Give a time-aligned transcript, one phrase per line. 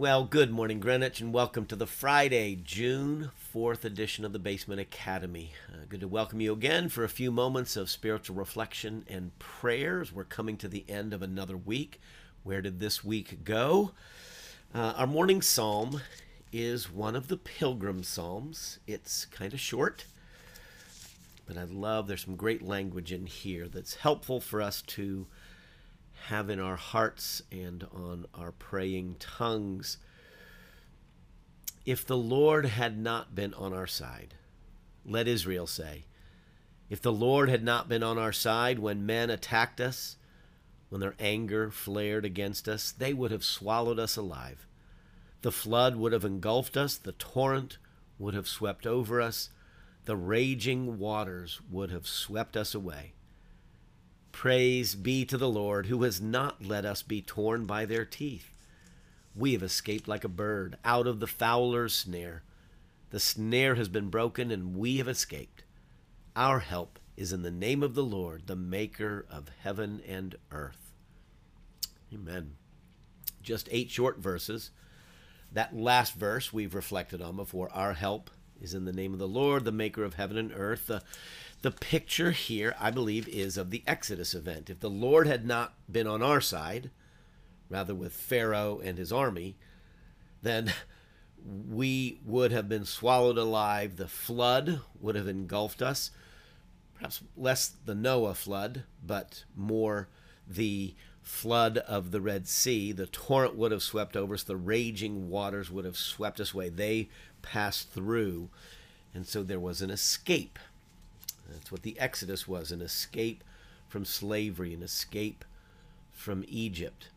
[0.00, 4.80] Well, good morning, Greenwich, and welcome to the Friday, June 4th edition of the Basement
[4.80, 5.52] Academy.
[5.68, 10.10] Uh, good to welcome you again for a few moments of spiritual reflection and prayers.
[10.10, 12.00] We're coming to the end of another week.
[12.44, 13.90] Where did this week go?
[14.74, 16.00] Uh, our morning psalm
[16.50, 18.78] is one of the Pilgrim Psalms.
[18.86, 20.06] It's kind of short,
[21.46, 25.26] but I love there's some great language in here that's helpful for us to
[26.28, 29.98] have in our hearts and on our praying tongues.
[31.86, 34.34] If the Lord had not been on our side,
[35.04, 36.04] let Israel say,
[36.88, 40.16] if the Lord had not been on our side when men attacked us,
[40.88, 44.66] when their anger flared against us, they would have swallowed us alive.
[45.42, 47.78] The flood would have engulfed us, the torrent
[48.18, 49.50] would have swept over us,
[50.04, 53.12] the raging waters would have swept us away.
[54.32, 58.50] Praise be to the Lord, who has not let us be torn by their teeth.
[59.34, 62.42] We have escaped like a bird out of the fowler's snare.
[63.10, 65.64] The snare has been broken, and we have escaped.
[66.36, 70.92] Our help is in the name of the Lord, the maker of heaven and earth.
[72.12, 72.56] Amen.
[73.42, 74.70] Just eight short verses.
[75.52, 77.70] That last verse we've reflected on before.
[77.72, 80.86] Our help is in the name of the Lord, the maker of heaven and earth.
[80.86, 81.02] The,
[81.62, 84.70] the picture here, I believe, is of the Exodus event.
[84.70, 86.90] If the Lord had not been on our side,
[87.68, 89.56] rather with Pharaoh and his army,
[90.42, 90.72] then
[91.68, 93.96] we would have been swallowed alive.
[93.96, 96.10] The flood would have engulfed us.
[96.94, 100.08] Perhaps less the Noah flood, but more
[100.46, 102.92] the flood of the Red Sea.
[102.92, 104.42] The torrent would have swept over us.
[104.42, 106.70] The raging waters would have swept us away.
[106.70, 107.08] They
[107.42, 108.48] passed through.
[109.14, 110.58] And so there was an escape
[111.50, 113.44] that's what the Exodus was an escape
[113.88, 115.44] from slavery, an escape
[116.12, 117.08] from Egypt.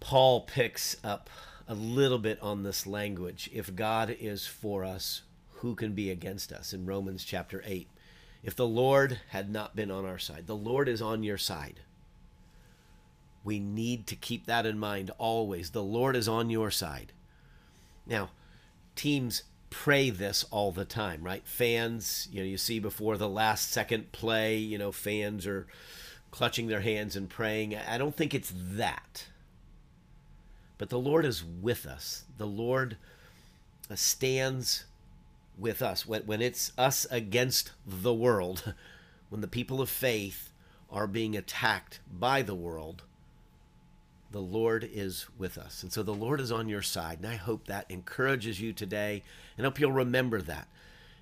[0.00, 1.28] Paul picks up
[1.68, 3.50] a little bit on this language.
[3.52, 5.22] If God is for us,
[5.56, 6.72] who can be against us?
[6.72, 7.86] In Romans chapter 8.
[8.42, 11.80] If the Lord had not been on our side, the Lord is on your side.
[13.44, 15.70] We need to keep that in mind always.
[15.70, 17.12] The Lord is on your side.
[18.06, 18.30] Now,
[18.96, 21.46] teams pray this all the time, right?
[21.46, 25.66] Fans, you know, you see before the last second play, you know, fans are
[26.30, 27.76] clutching their hands and praying.
[27.76, 29.26] I don't think it's that.
[30.78, 32.24] But the Lord is with us.
[32.38, 32.96] The Lord
[33.90, 34.84] uh, stands
[35.58, 36.06] with us.
[36.06, 38.74] When, when it's us against the world,
[39.28, 40.52] when the people of faith
[40.90, 43.02] are being attacked by the world,
[44.30, 45.82] the Lord is with us.
[45.82, 47.18] And so the Lord is on your side.
[47.18, 49.22] And I hope that encourages you today.
[49.56, 50.68] And hope you'll remember that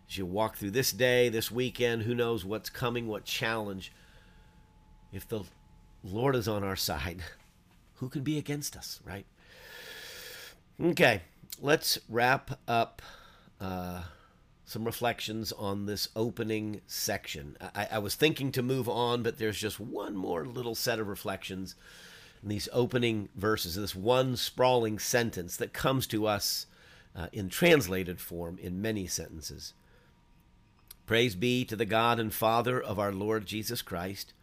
[0.09, 2.03] as you walk through this day, this weekend.
[2.03, 3.93] Who knows what's coming, what challenge.
[5.13, 5.45] If the
[6.05, 7.23] Lord is on our side,
[7.95, 9.27] who can be against us, right?
[10.81, 11.23] Okay,
[11.61, 13.03] let's wrap up
[13.61, 14.03] uh,
[14.65, 17.57] some reflections on this opening section.
[17.75, 21.09] I, I was thinking to move on, but there's just one more little set of
[21.09, 21.75] reflections
[22.43, 26.67] in these opening verses, this one sprawling sentence that comes to us
[27.17, 29.75] uh, in translated form in many sentences.
[31.07, 34.35] Praise be to the God and Father of our Lord Jesus Christ,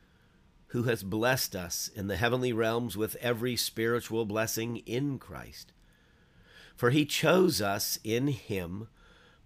[0.68, 5.72] who has blessed us in the heavenly realms with every spiritual blessing in Christ.
[6.76, 8.88] For he chose us in him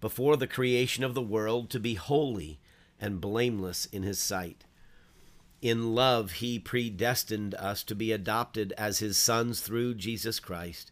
[0.00, 2.58] before the creation of the world to be holy
[2.98, 4.64] and blameless in his sight.
[5.62, 10.90] In love, he predestined us to be adopted as his sons through Jesus Christ,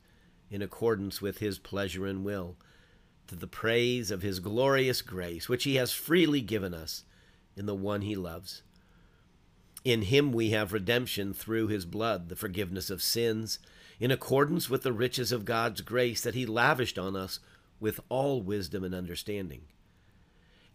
[0.50, 2.56] in accordance with his pleasure and will,
[3.28, 7.04] to the praise of his glorious grace, which he has freely given us
[7.56, 8.62] in the one he loves.
[9.84, 13.58] In him we have redemption through his blood, the forgiveness of sins,
[13.98, 17.40] in accordance with the riches of God's grace that he lavished on us
[17.80, 19.62] with all wisdom and understanding.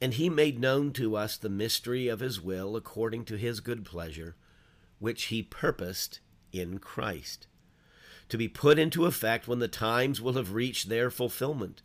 [0.03, 3.85] And he made known to us the mystery of his will according to his good
[3.85, 4.35] pleasure,
[4.99, 6.19] which he purposed
[6.51, 7.47] in Christ,
[8.27, 11.81] to be put into effect when the times will have reached their fulfillment,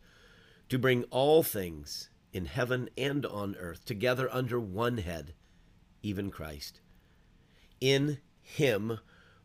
[0.67, 5.33] to bring all things in heaven and on earth together under one head,
[6.03, 6.81] even Christ.
[7.79, 8.99] In him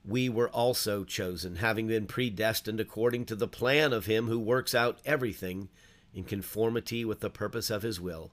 [0.05, 4.75] we were also chosen, having been predestined according to the plan of him who works
[4.75, 5.69] out everything
[6.13, 8.33] in conformity with the purpose of his will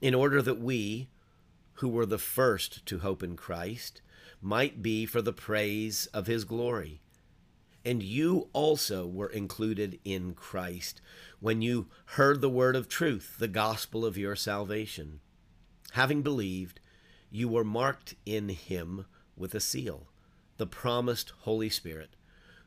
[0.00, 1.08] in order that we,
[1.74, 4.02] who were the first to hope in Christ,
[4.40, 7.00] might be for the praise of his glory.
[7.84, 11.00] And you also were included in Christ
[11.40, 15.20] when you heard the word of truth, the gospel of your salvation.
[15.92, 16.80] Having believed,
[17.30, 19.06] you were marked in him
[19.36, 20.08] with a seal,
[20.56, 22.16] the promised Holy Spirit,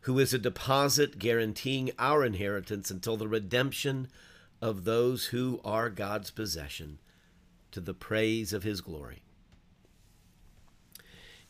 [0.02, 4.08] who is a deposit guaranteeing our inheritance until the redemption
[4.62, 7.00] of those who are God's possession
[7.72, 9.22] to the praise of his glory.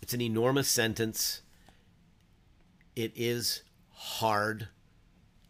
[0.02, 1.42] It's an enormous sentence.
[2.96, 4.70] It is hard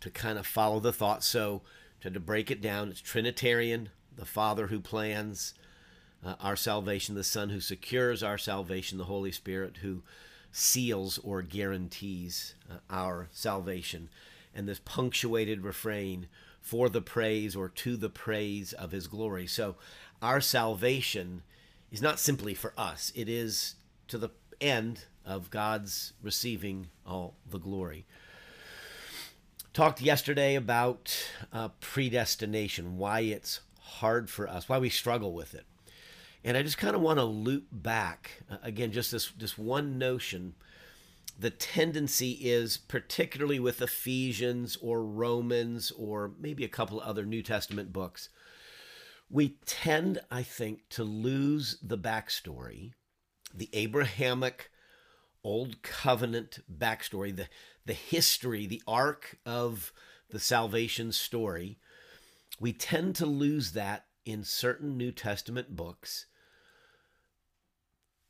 [0.02, 1.24] to kind of follow the thought.
[1.24, 1.62] So,
[2.02, 5.54] to, to break it down, it's Trinitarian, the Father who plans
[6.26, 10.04] uh, our salvation, the Son who secures our salvation, the Holy Spirit who
[10.52, 14.10] seals or guarantees uh, our salvation.
[14.56, 16.28] And this punctuated refrain,
[16.62, 19.48] for the praise or to the praise of his glory.
[19.48, 19.76] So
[20.22, 21.44] our salvation
[21.92, 23.76] is not simply for us, it is
[24.08, 24.30] to the
[24.62, 28.06] end of God's receiving all the glory.
[29.74, 31.16] Talked yesterday about
[31.54, 35.66] uh, predestination, why it's hard for us, why we struggle with it.
[36.44, 39.98] And I just kind of want to loop back uh, again, just this, this one
[39.98, 40.56] notion.
[41.38, 47.42] The tendency is, particularly with Ephesians or Romans or maybe a couple of other New
[47.42, 48.30] Testament books,
[49.30, 52.94] we tend, I think, to lose the backstory,
[53.54, 54.72] the Abrahamic
[55.44, 57.48] Old Covenant backstory, the,
[57.86, 59.94] the history, the arc of
[60.30, 61.78] the salvation story.
[62.60, 66.26] We tend to lose that in certain New Testament books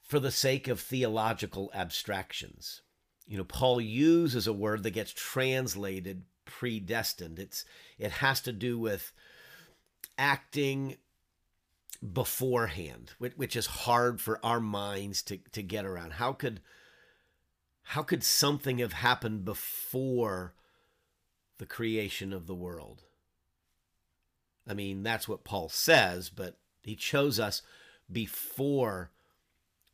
[0.01, 2.81] for the sake of theological abstractions.
[3.25, 7.37] You know, Paul uses a word that gets translated predestined.
[7.37, 7.63] It's
[7.97, 9.13] it has to do with
[10.19, 10.97] acting
[12.13, 16.13] beforehand, which is hard for our minds to, to get around.
[16.13, 16.61] How could
[17.81, 20.53] how could something have happened before
[21.57, 23.01] the creation of the world?
[24.67, 27.63] I mean, that's what Paul says, but he chose us
[28.11, 29.09] before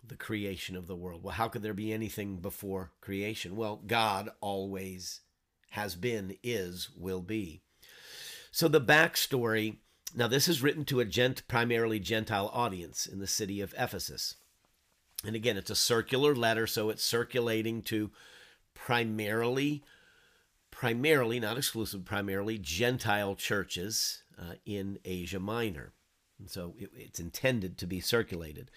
[0.05, 1.23] the creation of the world.
[1.23, 3.55] Well, how could there be anything before creation?
[3.55, 5.21] Well, God always
[5.69, 7.61] has been, is, will be.
[8.51, 9.77] So the backstory
[10.15, 14.35] now, this is written to a gent, primarily Gentile audience in the city of Ephesus.
[15.25, 18.11] And again, it's a circular letter, so it's circulating to
[18.73, 19.83] primarily,
[20.71, 25.91] primarily, not exclusive, primarily Gentile churches uh, in Asia Minor.
[26.39, 28.71] And so it, it's intended to be circulated.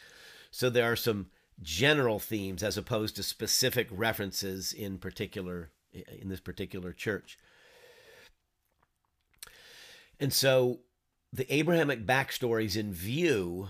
[0.51, 1.27] So there are some
[1.63, 7.39] general themes as opposed to specific references in particular in this particular church.
[10.21, 10.81] And so
[11.33, 13.69] the Abrahamic backstories in view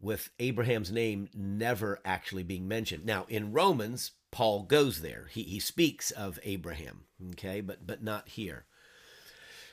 [0.00, 3.04] with Abraham's name never actually being mentioned.
[3.04, 5.28] Now, in Romans, Paul goes there.
[5.30, 8.66] He, he speaks of Abraham, okay, but, but not here.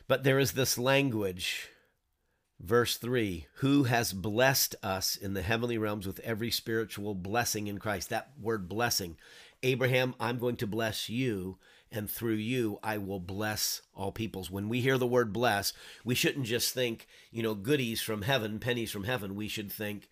[0.08, 1.70] But there is this language,
[2.60, 7.80] verse 3 who has blessed us in the heavenly realms with every spiritual blessing in
[7.80, 8.10] Christ.
[8.10, 9.18] That word blessing.
[9.64, 11.58] Abraham, I'm going to bless you
[11.94, 14.52] and through you I will bless all peoples.
[14.52, 15.72] When we hear the word bless,
[16.04, 19.36] we shouldn't just think, you know, goodies from heaven, pennies from heaven.
[19.36, 20.10] We should think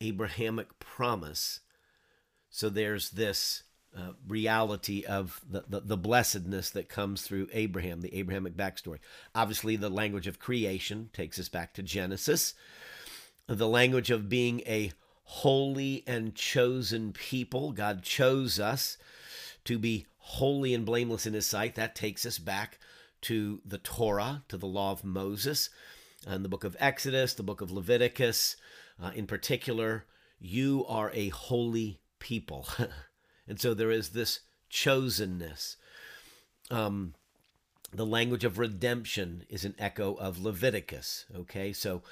[0.00, 1.60] Abrahamic promise.
[2.48, 3.64] So there's this
[3.96, 8.98] uh, reality of the, the, the blessedness that comes through Abraham, the Abrahamic backstory.
[9.34, 12.54] Obviously, the language of creation takes us back to Genesis.
[13.46, 14.92] The language of being a
[15.24, 17.72] holy and chosen people.
[17.72, 18.96] God chose us
[19.64, 21.74] to be holy and blameless in his sight.
[21.74, 22.78] That takes us back
[23.22, 25.70] to the Torah, to the law of Moses,
[26.26, 28.56] and the book of Exodus, the book of Leviticus.
[29.02, 30.04] Uh, in particular,
[30.38, 32.68] you are a holy people.
[33.48, 34.40] and so there is this
[34.70, 35.76] chosenness.
[36.70, 37.14] Um,
[37.92, 41.26] the language of redemption is an echo of Leviticus.
[41.34, 42.02] Okay, so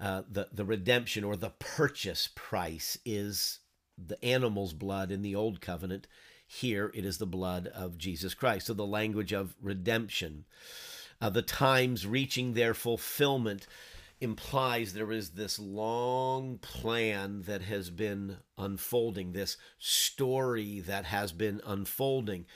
[0.00, 3.60] uh, the the redemption or the purchase price is
[3.96, 6.06] the animal's blood in the old covenant,
[6.50, 8.66] here it is the blood of Jesus Christ.
[8.66, 10.46] So the language of redemption.
[11.20, 13.66] Uh, the times reaching their fulfillment
[14.20, 21.60] implies there is this long plan that has been unfolding, this story that has been
[21.66, 22.46] unfolding.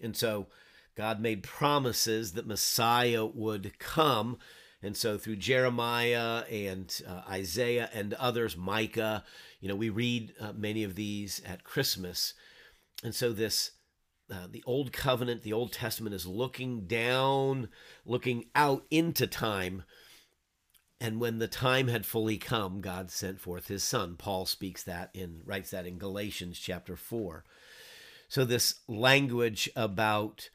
[0.00, 0.46] And so
[0.94, 4.38] God made promises that Messiah would come.
[4.82, 9.24] And so through Jeremiah and uh, Isaiah and others, Micah,
[9.60, 12.34] you know, we read uh, many of these at Christmas.
[13.02, 13.72] And so this
[14.32, 17.68] uh, the old covenant, the Old Testament is looking down,
[18.06, 19.82] looking out into time.
[21.00, 24.16] And when the time had fully come, God sent forth his son.
[24.16, 27.44] Paul speaks that in writes that in Galatians chapter 4.
[28.28, 30.48] So this language about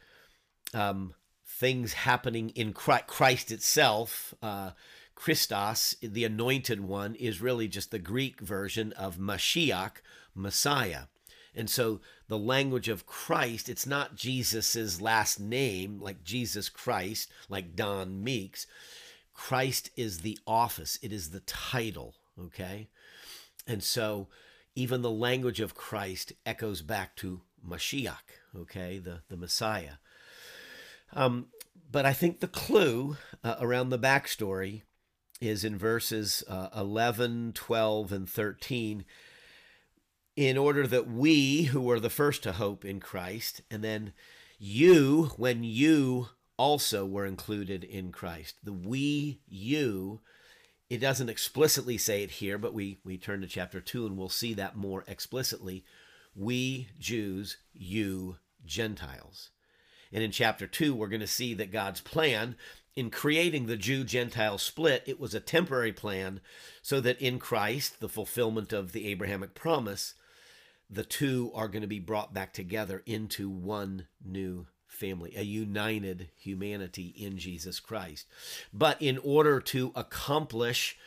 [0.74, 1.13] um,
[1.46, 4.72] things happening in Christ itself, uh,
[5.13, 9.98] Christos, the anointed one, is really just the Greek version of Mashiach,
[10.34, 11.04] Messiah.
[11.58, 17.76] And so the language of Christ, it's not Jesus's last name, like Jesus Christ, like
[17.76, 18.68] Don Meeks.
[19.34, 22.88] Christ is the office, it is the title, okay?
[23.66, 24.28] And so
[24.76, 29.94] even the language of Christ echoes back to Mashiach, okay, the, the Messiah.
[31.14, 31.48] Um,
[31.92, 34.84] but I think the clue uh, around the backstory
[35.42, 39.06] is in verses uh, 11, 12, and 13
[40.38, 44.13] in order that we, who were the first to hope in Christ, and then
[44.60, 50.22] you, when you also were included in Christ, the we, you,
[50.91, 54.29] it doesn't explicitly say it here, but we, we turn to chapter 2 and we'll
[54.29, 55.84] see that more explicitly.
[56.36, 59.50] We, Jews, you, Gentiles.
[60.13, 62.56] And in chapter 2, we're going to see that God's plan
[62.96, 66.41] in creating the Jew Gentile split, it was a temporary plan
[66.84, 70.13] so that in Christ, the fulfillment of the Abrahamic promise,
[70.89, 76.29] the two are going to be brought back together into one new family, a united
[76.36, 78.25] humanity in Jesus Christ.
[78.74, 80.98] But in order to accomplish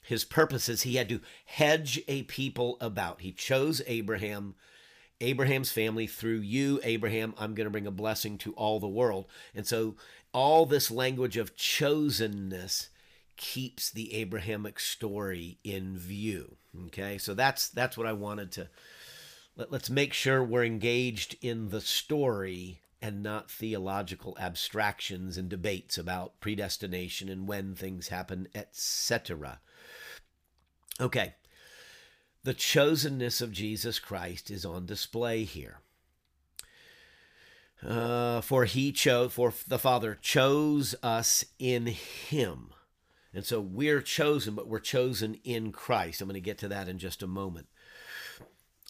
[0.00, 3.20] his purposes, he had to hedge a people about.
[3.20, 4.54] He chose Abraham,
[5.20, 6.06] Abraham's family.
[6.06, 9.26] Through you, Abraham, I'm going to bring a blessing to all the world.
[9.54, 9.96] And so,
[10.32, 12.88] all this language of chosenness
[13.36, 16.56] keeps the Abrahamic story in view.
[16.86, 18.68] Okay, so that's that's what I wanted to
[19.56, 25.96] let, us make sure we're engaged in the story and not theological abstractions and debates
[25.96, 29.60] about predestination and when things happen, etc.
[31.00, 31.34] Okay,
[32.44, 35.78] the chosenness of Jesus Christ is on display here.
[37.86, 42.70] Uh, for he chose, for the Father chose us in Him.
[43.34, 46.20] And so we're chosen, but we're chosen in Christ.
[46.20, 47.66] I'm going to get to that in just a moment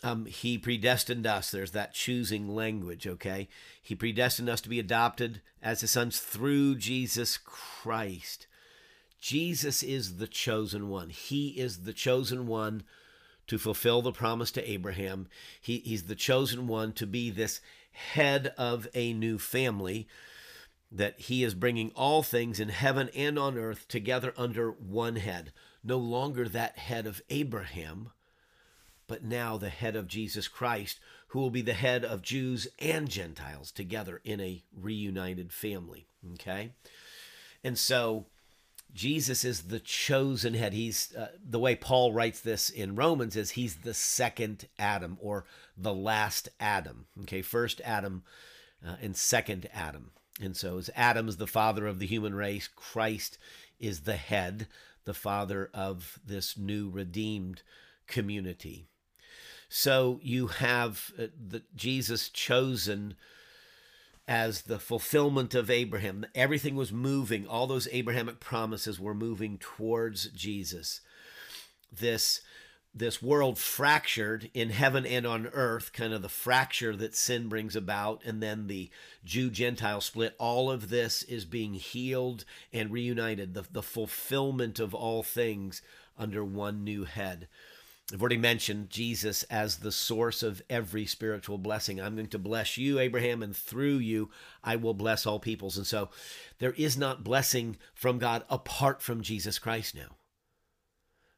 [0.02, 1.50] um, he predestined us.
[1.50, 3.48] There's that choosing language, okay?
[3.82, 8.46] He predestined us to be adopted as his sons through Jesus Christ.
[9.20, 11.10] Jesus is the chosen one.
[11.10, 12.82] He is the chosen one
[13.46, 15.28] to fulfill the promise to Abraham.
[15.60, 17.60] He, he's the chosen one to be this
[17.92, 20.06] head of a new family,
[20.92, 25.52] that he is bringing all things in heaven and on earth together under one head.
[25.82, 28.10] No longer that head of Abraham
[29.06, 30.98] but now the head of Jesus Christ,
[31.28, 36.06] who will be the head of Jews and Gentiles together in a reunited family.
[36.34, 36.72] Okay?
[37.62, 38.26] And so
[38.96, 40.72] Jesus is the chosen head.
[40.72, 45.44] He's uh, the way Paul writes this in Romans is he's the second Adam or
[45.76, 47.06] the last Adam.
[47.22, 48.22] Okay, first Adam
[48.86, 50.12] uh, and second Adam.
[50.40, 53.38] And so as Adam is the father of the human race, Christ
[53.78, 54.66] is the head,
[55.04, 57.62] the father of this new redeemed
[58.06, 58.86] community.
[59.68, 63.16] So you have uh, the Jesus chosen
[64.28, 66.26] as the fulfillment of Abraham.
[66.34, 67.46] Everything was moving.
[67.46, 71.00] All those Abrahamic promises were moving towards Jesus.
[71.92, 72.40] This
[72.96, 77.76] this world fractured in heaven and on earth, kind of the fracture that sin brings
[77.76, 78.88] about, and then the
[79.22, 84.94] Jew Gentile split, all of this is being healed and reunited, the, the fulfillment of
[84.94, 85.82] all things
[86.16, 87.48] under one new head.
[88.12, 92.00] I've already mentioned Jesus as the source of every spiritual blessing.
[92.00, 94.30] I'm going to bless you, Abraham, and through you,
[94.62, 95.76] I will bless all peoples.
[95.76, 96.10] And so
[96.58, 100.16] there is not blessing from God apart from Jesus Christ now.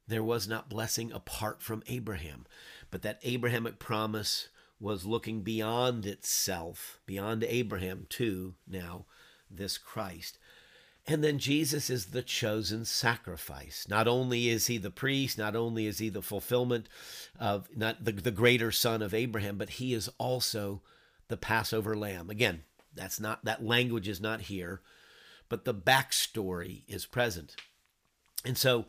[0.06, 2.44] There was not blessing apart from Abraham,
[2.90, 4.48] but that Abrahamic promise
[4.78, 9.06] was looking beyond itself, beyond Abraham to now
[9.50, 10.38] this Christ.
[11.10, 13.86] And then Jesus is the chosen sacrifice.
[13.88, 16.86] Not only is he the priest, not only is he the fulfillment
[17.40, 20.82] of not the, the greater son of Abraham, but he is also
[21.28, 22.28] the Passover lamb.
[22.28, 22.62] Again,
[22.94, 24.82] that's not that language is not here,
[25.48, 27.56] but the backstory is present.
[28.44, 28.84] And so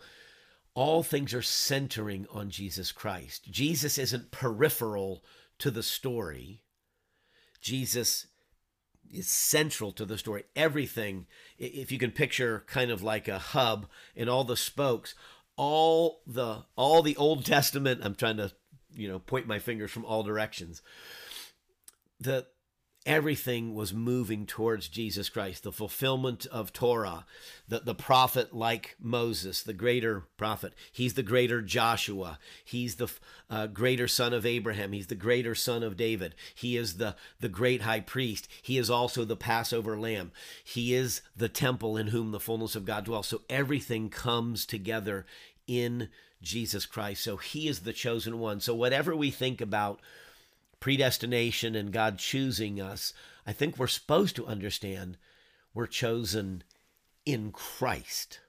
[0.74, 3.50] all things are centering on Jesus Christ.
[3.50, 5.24] Jesus isn't peripheral
[5.60, 6.64] to the story.
[7.62, 8.28] Jesus
[9.12, 10.44] is central to the story.
[10.56, 11.26] Everything,
[11.58, 15.16] if you can picture kind of like a hub and all the spokes,
[15.56, 18.02] all the all the Old Testament.
[18.04, 18.52] I'm trying to
[18.94, 20.82] you know point my fingers from all directions.
[22.20, 22.48] The
[23.10, 27.26] everything was moving towards Jesus Christ, the fulfillment of Torah,
[27.68, 30.76] the, the prophet like Moses, the greater prophet.
[30.92, 32.38] He's the greater Joshua.
[32.64, 33.10] He's the
[33.50, 34.92] uh, greater son of Abraham.
[34.92, 36.36] He's the greater son of David.
[36.54, 38.48] He is the, the great high priest.
[38.62, 40.32] He is also the Passover lamb.
[40.64, 43.28] He is the temple in whom the fullness of God dwells.
[43.28, 45.26] So everything comes together
[45.66, 46.10] in
[46.44, 47.24] Jesus Christ.
[47.24, 48.60] So he is the chosen one.
[48.60, 50.00] So whatever we think about
[50.80, 53.14] predestination and God choosing us,
[53.46, 55.18] I think we're supposed to understand
[55.74, 56.64] we're chosen
[57.26, 58.40] in Christ.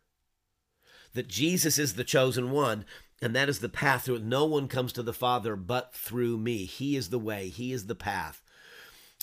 [1.14, 2.84] That Jesus is the chosen one,
[3.20, 4.22] and that is the path through it.
[4.22, 6.64] No one comes to the Father but through me.
[6.64, 8.42] He is the way, He is the path.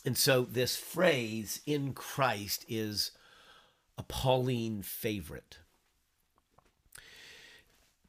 [0.06, 3.12] And so this phrase, in Christ, is
[3.98, 5.60] a Pauline favorite.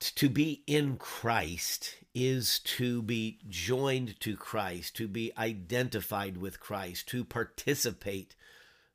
[0.00, 7.08] To be in Christ is to be joined to Christ, to be identified with Christ,
[7.08, 8.34] to participate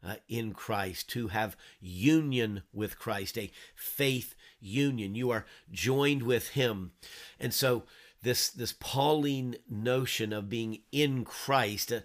[0.06, 5.16] uh, in Christ, to have union with Christ, a faith union.
[5.16, 6.92] You are joined with Him.
[7.40, 7.84] And so,
[8.22, 12.00] this, this Pauline notion of being in Christ, uh,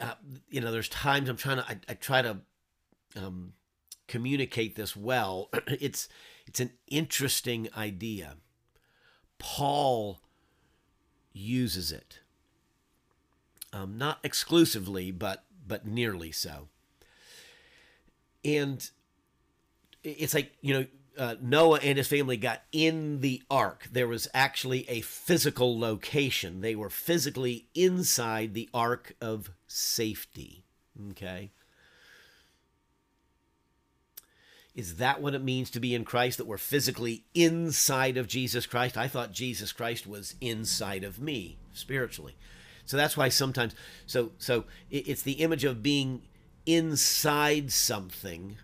[0.00, 0.14] uh,
[0.48, 2.38] you know, there's times I'm trying to, I, I try to
[3.16, 3.52] um,
[4.08, 5.50] communicate this well.
[5.66, 6.08] it's,
[6.46, 8.36] it's an interesting idea.
[9.38, 10.20] Paul
[11.32, 12.20] uses it.
[13.72, 16.68] Um, not exclusively, but but nearly so.
[18.44, 18.88] And
[20.02, 20.86] it's like you know
[21.18, 23.88] uh, Noah and his family got in the ark.
[23.90, 26.60] There was actually a physical location.
[26.60, 30.64] They were physically inside the ark of safety.
[31.10, 31.50] Okay.
[34.76, 36.36] Is that what it means to be in Christ?
[36.36, 38.98] That we're physically inside of Jesus Christ?
[38.98, 42.36] I thought Jesus Christ was inside of me spiritually.
[42.84, 43.74] So that's why sometimes,
[44.06, 46.22] so so it's the image of being
[46.66, 48.58] inside something,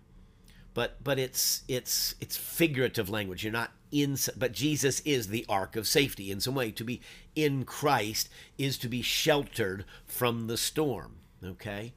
[0.74, 3.42] but but it's it's it's figurative language.
[3.42, 6.70] You're not inside, but Jesus is the ark of safety in some way.
[6.72, 7.00] To be
[7.34, 8.28] in Christ
[8.58, 11.16] is to be sheltered from the storm.
[11.42, 11.94] Okay,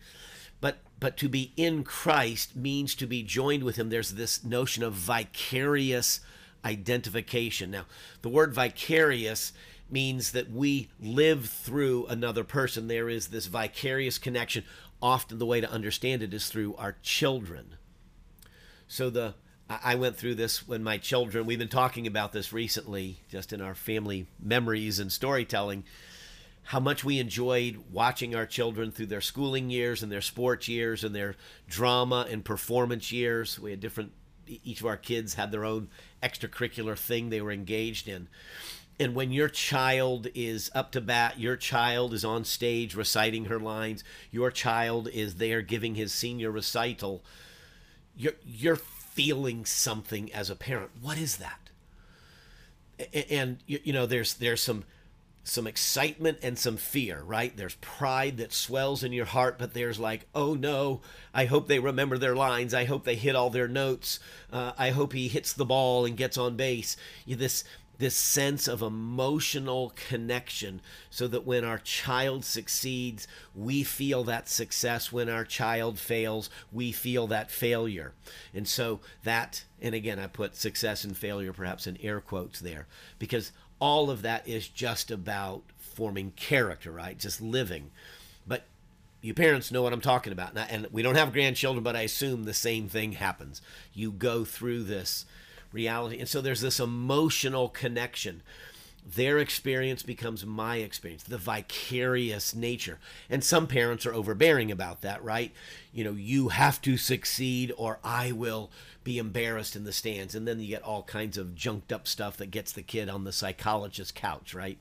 [0.65, 3.91] but but to be in Christ means to be joined with him.
[3.91, 6.21] There's this notion of vicarious
[6.63, 7.69] identification.
[7.69, 7.85] Now,
[8.23, 9.53] the word vicarious
[9.91, 12.87] means that we live through another person.
[12.87, 14.63] There is this vicarious connection.
[15.03, 17.75] Often the way to understand it is through our children.
[18.87, 19.35] So the
[19.69, 23.61] I went through this when my children, we've been talking about this recently, just in
[23.61, 25.83] our family memories and storytelling
[26.65, 31.03] how much we enjoyed watching our children through their schooling years and their sports years
[31.03, 31.35] and their
[31.67, 33.59] drama and performance years.
[33.59, 34.13] We had different,
[34.47, 35.89] each of our kids had their own
[36.23, 38.27] extracurricular thing they were engaged in.
[38.99, 43.59] And when your child is up to bat, your child is on stage reciting her
[43.59, 47.23] lines, your child is there giving his senior recital,
[48.17, 50.91] you're, you're feeling something as a parent.
[50.99, 51.69] What is that?
[53.29, 54.85] And, you know, there's, there's some,
[55.47, 57.55] some excitement and some fear, right?
[57.55, 61.01] There's pride that swells in your heart, but there's like, oh no,
[61.33, 62.73] I hope they remember their lines.
[62.73, 64.19] I hope they hit all their notes.
[64.51, 66.97] Uh, I hope he hits the ball and gets on base.
[67.25, 67.63] You, this
[67.97, 75.11] this sense of emotional connection so that when our child succeeds, we feel that success.
[75.11, 78.13] When our child fails, we feel that failure.
[78.53, 82.87] And so that, and again, I put success and failure perhaps in air quotes there
[83.19, 87.17] because all of that is just about forming character, right?
[87.17, 87.91] Just living.
[88.47, 88.63] But
[89.21, 90.55] you parents know what I'm talking about.
[90.55, 93.61] And we don't have grandchildren, but I assume the same thing happens.
[93.93, 95.25] You go through this
[95.71, 96.19] reality.
[96.19, 98.41] And so there's this emotional connection.
[99.05, 102.99] Their experience becomes my experience, the vicarious nature.
[103.29, 105.53] And some parents are overbearing about that, right?
[105.93, 108.71] You know, you have to succeed or I will
[109.03, 110.33] be embarrassed in the stands.
[110.33, 113.25] And then you get all kinds of junked up stuff that gets the kid on
[113.25, 114.79] the psychologist's couch, right?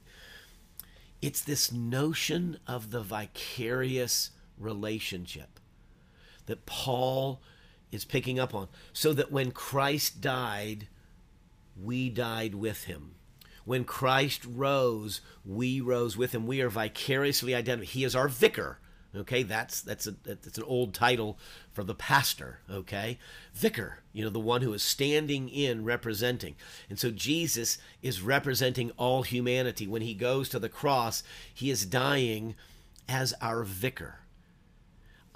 [1.21, 5.61] It's this notion of the vicarious relationship
[6.47, 7.43] that Paul
[7.93, 8.69] is picking up on.
[8.95, 10.89] So that when Christ died,
[11.77, 13.17] we died with him.
[13.65, 16.47] When Christ rose, we rose with him.
[16.47, 17.89] We are vicariously identified.
[17.89, 18.79] He is our vicar.
[19.17, 21.39] Okay, that's that's a that's an old title
[21.73, 22.59] for the pastor.
[22.69, 23.19] Okay,
[23.55, 26.57] vicar, you know, the one who is standing in, representing.
[26.91, 29.87] And so Jesus is representing all humanity.
[29.87, 31.23] When he goes to the cross,
[31.53, 32.57] he is dying
[33.09, 34.21] as our vicar.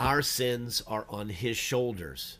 [0.01, 2.39] Our sins are on his shoulders.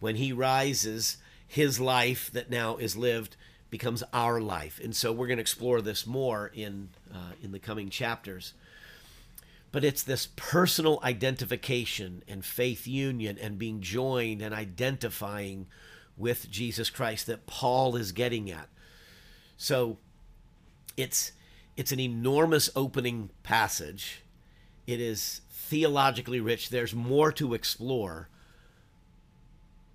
[0.00, 3.36] When he rises, his life that now is lived
[3.78, 4.80] becomes our life.
[4.82, 8.54] And so we're going to explore this more in uh, in the coming chapters
[9.74, 15.66] but it's this personal identification and faith union and being joined and identifying
[16.16, 18.68] with Jesus Christ that Paul is getting at.
[19.56, 19.98] So
[20.96, 21.32] it's
[21.76, 24.22] it's an enormous opening passage.
[24.86, 26.68] It is theologically rich.
[26.68, 28.28] There's more to explore.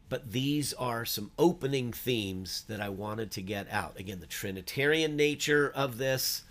[0.09, 3.99] But these are some opening themes that I wanted to get out.
[3.99, 6.43] Again, the Trinitarian nature of this,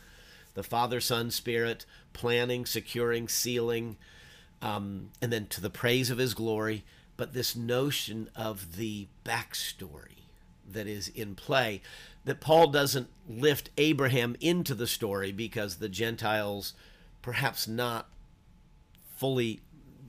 [0.54, 3.96] the Father, Son, Spirit, planning, securing, sealing,
[4.62, 6.84] um, and then to the praise of his glory.
[7.16, 10.22] But this notion of the backstory
[10.70, 11.82] that is in play,
[12.24, 16.74] that Paul doesn't lift Abraham into the story because the Gentiles,
[17.22, 18.06] perhaps not
[19.16, 19.60] fully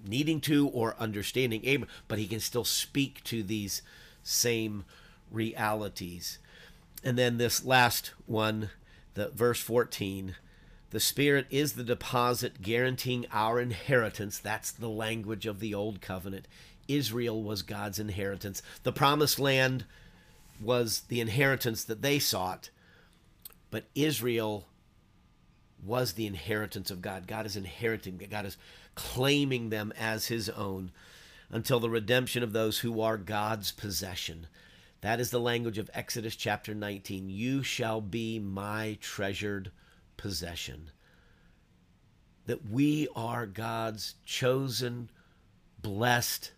[0.05, 3.81] needing to or understanding Abraham, but he can still speak to these
[4.23, 4.85] same
[5.31, 6.39] realities.
[7.03, 8.69] And then this last one,
[9.13, 10.35] the verse 14,
[10.91, 14.39] the Spirit is the deposit guaranteeing our inheritance.
[14.39, 16.47] That's the language of the old covenant.
[16.87, 18.61] Israel was God's inheritance.
[18.83, 19.85] The promised land
[20.59, 22.69] was the inheritance that they sought,
[23.69, 24.65] but Israel
[25.85, 27.27] was the inheritance of God.
[27.27, 28.57] God is inheriting, God is
[28.95, 30.91] claiming them as his own
[31.49, 34.47] until the redemption of those who are God's possession.
[35.01, 37.29] That is the language of Exodus chapter 19.
[37.29, 39.71] You shall be my treasured
[40.17, 40.91] possession.
[42.45, 45.09] That we are God's chosen,
[45.81, 46.51] blessed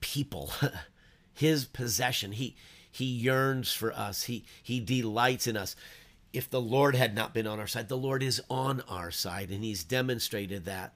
[0.00, 0.52] people,
[1.32, 2.32] his possession.
[2.32, 2.56] He
[2.90, 4.24] he yearns for us.
[4.24, 5.74] He he delights in us.
[6.32, 9.50] If the Lord had not been on our side, the Lord is on our side
[9.50, 10.94] and he's demonstrated that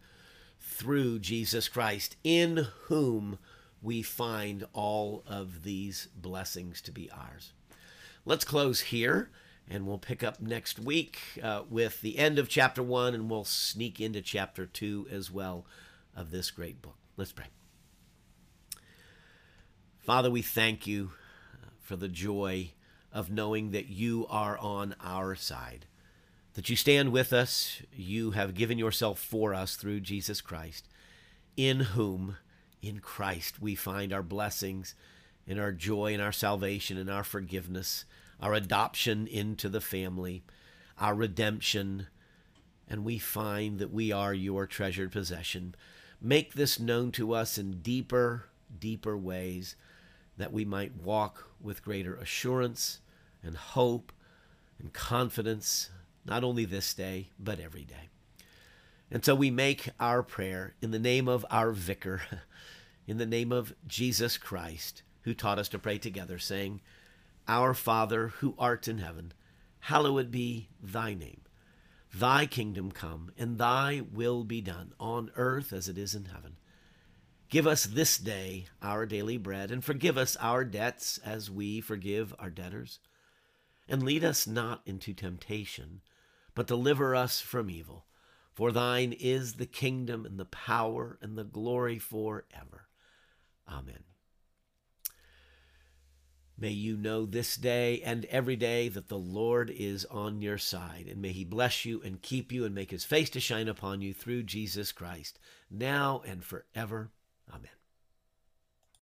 [0.60, 3.38] through Jesus Christ in whom
[3.82, 7.52] we find all of these blessings to be ours.
[8.24, 9.30] Let's close here
[9.68, 13.44] and we'll pick up next week uh, with the end of chapter one and we'll
[13.44, 15.66] sneak into chapter two as well
[16.14, 16.96] of this great book.
[17.16, 17.46] Let's pray.
[19.98, 21.10] Father, we thank you
[21.52, 22.72] uh, for the joy
[23.12, 25.86] of knowing that you are on our side,
[26.54, 30.88] that you stand with us, you have given yourself for us through Jesus Christ,
[31.56, 32.36] in whom,
[32.82, 34.94] in Christ, we find our blessings
[35.46, 38.04] and our joy and our salvation and our forgiveness,
[38.40, 40.42] our adoption into the family,
[40.98, 42.08] our redemption,
[42.88, 45.74] and we find that we are your treasured possession.
[46.20, 48.46] Make this known to us in deeper,
[48.78, 49.76] deeper ways
[50.36, 53.00] that we might walk with greater assurance
[53.42, 54.12] and hope
[54.78, 55.90] and confidence,
[56.24, 58.08] not only this day, but every day.
[59.10, 62.22] And so we make our prayer in the name of our vicar,
[63.06, 66.80] in the name of Jesus Christ, who taught us to pray together, saying,
[67.46, 69.32] Our Father, who art in heaven,
[69.80, 71.42] hallowed be thy name.
[72.12, 76.56] Thy kingdom come, and thy will be done on earth as it is in heaven.
[77.48, 82.34] Give us this day our daily bread, and forgive us our debts as we forgive
[82.38, 82.98] our debtors.
[83.88, 86.00] And lead us not into temptation,
[86.54, 88.06] but deliver us from evil.
[88.52, 92.88] For thine is the kingdom, and the power, and the glory forever.
[93.68, 94.04] Amen.
[96.58, 101.06] May you know this day and every day that the Lord is on your side,
[101.06, 104.00] and may he bless you and keep you and make his face to shine upon
[104.00, 105.38] you through Jesus Christ,
[105.70, 107.10] now and forever.
[107.52, 107.85] Amen.